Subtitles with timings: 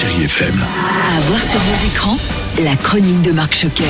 [0.00, 0.54] Chérie FM.
[0.54, 2.16] À voir sur vos écrans,
[2.62, 3.82] la chronique de Marc Choquet.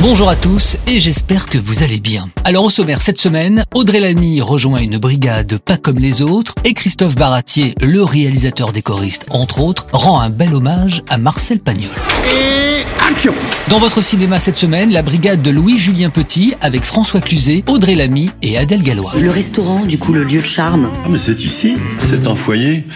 [0.00, 2.30] Bonjour à tous et j'espère que vous allez bien.
[2.44, 6.72] Alors au sommaire cette semaine, Audrey Lamy rejoint une brigade pas comme les autres et
[6.72, 11.90] Christophe Baratier, le réalisateur des choristes entre autres, rend un bel hommage à Marcel Pagnol.
[12.34, 13.34] Et action
[13.68, 18.30] Dans votre cinéma cette semaine, la brigade de Louis-Julien Petit avec François Cluzet, Audrey Lamy
[18.40, 19.12] et Adèle Gallois.
[19.20, 20.88] Le restaurant, du coup, le lieu de charme.
[21.04, 21.74] Ah mais c'est ici,
[22.08, 22.86] c'est un foyer.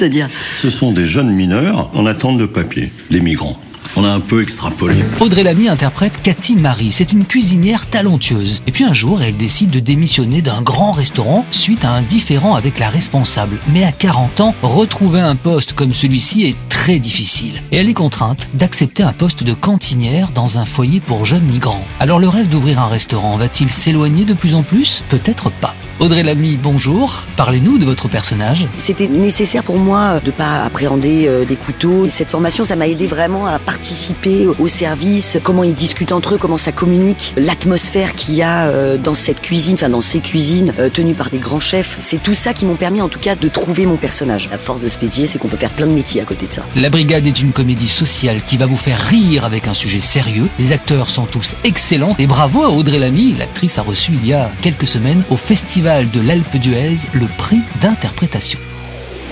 [0.00, 0.30] C'est-à-dire,
[0.62, 3.60] Ce sont des jeunes mineurs en attente de papier, les migrants.
[3.96, 4.94] On a un peu extrapolé.
[5.20, 6.90] Audrey Lamy interprète Cathy Marie.
[6.90, 8.62] C'est une cuisinière talentueuse.
[8.66, 12.54] Et puis un jour, elle décide de démissionner d'un grand restaurant suite à un différend
[12.54, 13.58] avec la responsable.
[13.74, 17.60] Mais à 40 ans, retrouver un poste comme celui-ci est très difficile.
[17.70, 21.84] Et elle est contrainte d'accepter un poste de cantinière dans un foyer pour jeunes migrants.
[21.98, 25.02] Alors le rêve d'ouvrir un restaurant va-t-il s'éloigner de plus en plus?
[25.10, 25.74] Peut-être pas.
[26.00, 27.26] Audrey Lamy, bonjour.
[27.36, 28.66] Parlez-nous de votre personnage.
[28.78, 32.08] c'était nécessaire pour moi de pas appréhender euh, des couteaux.
[32.08, 36.38] Cette formation, ça m'a aidé vraiment à participer au service, comment ils discutent entre eux,
[36.38, 40.72] comment ça communique, l'atmosphère qu'il y a euh, dans cette cuisine, enfin dans ces cuisines
[40.78, 41.98] euh, tenues par des grands chefs.
[42.00, 44.48] C'est tout ça qui m'ont permis en tout cas de trouver mon personnage.
[44.50, 46.52] La force de ce métier, c'est qu'on peut faire plein de métiers à côté de
[46.54, 46.62] ça.
[46.76, 50.48] La Brigade est une comédie sociale qui va vous faire rire avec un sujet sérieux.
[50.58, 53.34] Les acteurs sont tous excellents et bravo à Audrey Lamy.
[53.38, 57.62] L'actrice a reçu il y a quelques semaines au Festival de l'Alpe d'Huez le prix
[57.80, 58.60] d'interprétation.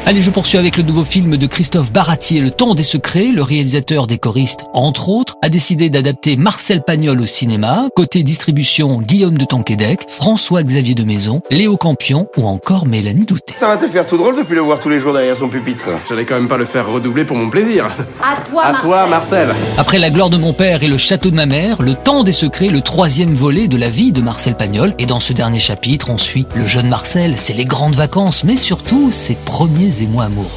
[0.06, 3.26] Allez, je poursuis avec le nouveau film de Christophe Baratier, Le Temps des Secrets.
[3.26, 7.88] Le réalisateur des choristes, entre autres, a décidé d'adapter Marcel Pagnol au cinéma.
[7.94, 13.52] Côté distribution, Guillaume de Tonquédec, François-Xavier de Maison, Léo Campion ou encore Mélanie Douté.
[13.58, 15.90] Ça va te faire tout drôle depuis le voir tous les jours derrière son pupitre.
[16.08, 17.90] J'allais quand même pas le faire redoubler pour mon plaisir.
[18.22, 18.88] À toi, À Marcel.
[18.88, 19.54] toi, Marcel.
[19.76, 22.32] Après La gloire de mon père et Le château de ma mère, Le temps des
[22.32, 24.94] secrets, le troisième volet de la vie de Marcel Pagnol.
[24.98, 28.56] Et dans ce dernier chapitre, on suit le jeune Marcel, c'est les grandes vacances, mais
[28.56, 30.48] surtout ses premiers émois amoureux.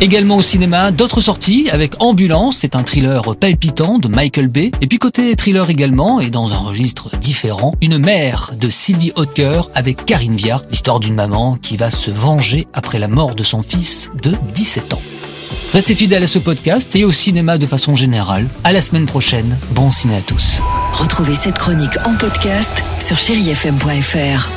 [0.00, 4.70] Également au cinéma, d'autres sorties avec Ambulance, c'est un thriller palpitant de Michael Bay.
[4.82, 9.70] Et puis côté thriller également, et dans un registre différent, une mère de Sylvie Hautecœur
[9.74, 13.62] avec Karine Viard, l'histoire d'une maman qui va se venger après la mort de son
[13.62, 15.02] fils de 17 ans.
[15.72, 18.46] Restez fidèles à ce podcast et au cinéma de façon générale.
[18.64, 19.56] À la semaine prochaine.
[19.70, 20.60] Bon ciné à tous.
[20.92, 24.55] Retrouvez cette chronique en podcast sur chérifm.fr.